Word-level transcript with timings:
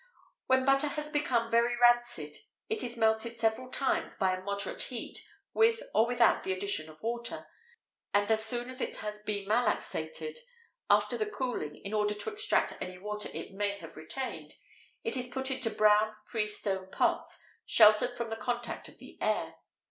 When 0.47 0.65
butter 0.65 0.87
has 0.87 1.11
become 1.11 1.51
very 1.51 1.77
rancid, 1.77 2.35
it 2.69 2.81
is 2.81 2.97
melted 2.97 3.37
several 3.37 3.69
times 3.69 4.15
by 4.15 4.35
a 4.35 4.41
moderate 4.41 4.81
heat, 4.81 5.19
with 5.53 5.83
or 5.93 6.07
without 6.07 6.41
the 6.41 6.51
addition 6.53 6.89
of 6.89 7.03
water, 7.03 7.45
and, 8.11 8.31
as 8.31 8.43
soon 8.43 8.67
as 8.67 8.81
it 8.81 8.95
has 8.95 9.19
been 9.27 9.47
malaxated, 9.47 10.39
after 10.89 11.19
the 11.19 11.27
cooling, 11.27 11.75
in 11.85 11.93
order 11.93 12.15
to 12.15 12.31
extract 12.31 12.81
any 12.81 12.97
water 12.97 13.29
it 13.31 13.51
may 13.53 13.77
have 13.77 13.95
retained, 13.95 14.53
it 15.03 15.15
is 15.15 15.27
put 15.27 15.51
into 15.51 15.69
brown 15.69 16.15
freestone 16.25 16.89
pots, 16.89 17.39
sheltered 17.67 18.17
from 18.17 18.31
the 18.31 18.35
contact 18.37 18.89
of 18.89 18.97
the 18.97 19.19
air. 19.21 19.53